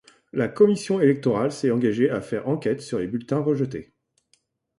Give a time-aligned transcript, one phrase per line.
[0.33, 3.93] La commission électorale s'est engagé à faire enquête sur les bulletins rejetés.